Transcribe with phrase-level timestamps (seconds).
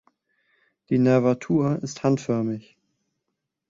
[0.89, 2.75] Die Nervatur ist handförmig.